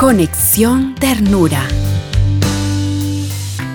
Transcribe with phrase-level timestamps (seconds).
[0.00, 1.68] Conexión Ternura.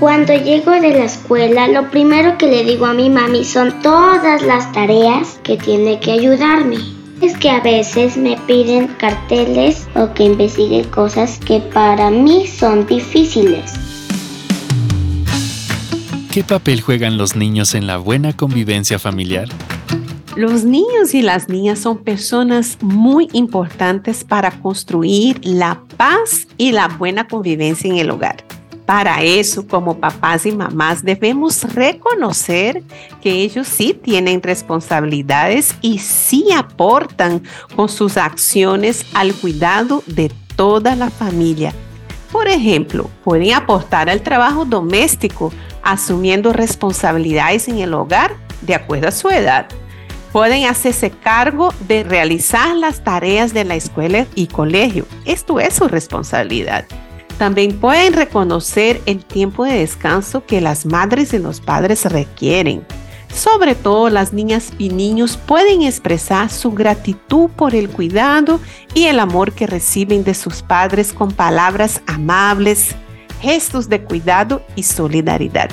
[0.00, 4.42] Cuando llego de la escuela, lo primero que le digo a mi mami son todas
[4.42, 6.78] las tareas que tiene que ayudarme.
[7.22, 12.84] Es que a veces me piden carteles o que investigue cosas que para mí son
[12.88, 13.74] difíciles.
[16.32, 19.46] ¿Qué papel juegan los niños en la buena convivencia familiar?
[20.38, 26.86] Los niños y las niñas son personas muy importantes para construir la paz y la
[26.86, 28.36] buena convivencia en el hogar.
[28.86, 32.84] Para eso, como papás y mamás, debemos reconocer
[33.20, 37.42] que ellos sí tienen responsabilidades y sí aportan
[37.74, 41.74] con sus acciones al cuidado de toda la familia.
[42.30, 49.10] Por ejemplo, pueden aportar al trabajo doméstico, asumiendo responsabilidades en el hogar de acuerdo a
[49.10, 49.66] su edad.
[50.32, 55.06] Pueden hacerse cargo de realizar las tareas de la escuela y colegio.
[55.24, 56.84] Esto es su responsabilidad.
[57.38, 62.84] También pueden reconocer el tiempo de descanso que las madres y los padres requieren.
[63.32, 68.60] Sobre todo las niñas y niños pueden expresar su gratitud por el cuidado
[68.94, 72.96] y el amor que reciben de sus padres con palabras amables,
[73.40, 75.70] gestos de cuidado y solidaridad.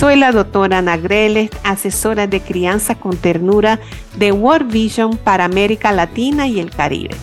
[0.00, 3.78] Soy la doctora Ana Greles, asesora de crianza con ternura
[4.16, 7.14] de World Vision para América Latina y el Caribe.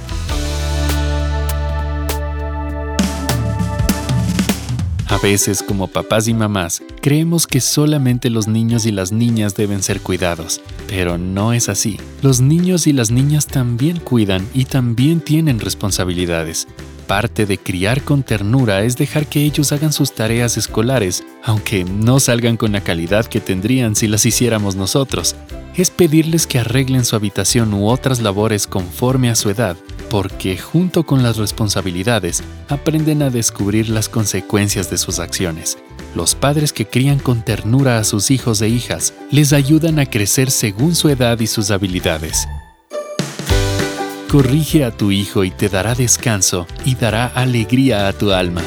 [5.07, 9.81] A veces, como papás y mamás, creemos que solamente los niños y las niñas deben
[9.81, 11.99] ser cuidados, pero no es así.
[12.21, 16.67] Los niños y las niñas también cuidan y también tienen responsabilidades.
[17.07, 22.19] Parte de criar con ternura es dejar que ellos hagan sus tareas escolares, aunque no
[22.19, 25.35] salgan con la calidad que tendrían si las hiciéramos nosotros.
[25.75, 29.77] Es pedirles que arreglen su habitación u otras labores conforme a su edad
[30.09, 35.77] porque junto con las responsabilidades aprenden a descubrir las consecuencias de sus acciones.
[36.15, 40.51] Los padres que crían con ternura a sus hijos e hijas les ayudan a crecer
[40.51, 42.47] según su edad y sus habilidades.
[44.29, 48.61] Corrige a tu hijo y te dará descanso y dará alegría a tu alma.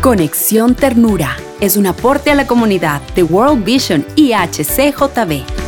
[0.00, 5.65] Conexión Ternura es un aporte a la comunidad de World Vision y HCJB.